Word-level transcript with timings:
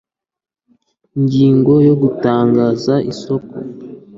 ingingo 1.17 1.73
ya 1.87 1.93
gutangaza 2.01 2.93
isoko 3.11 3.53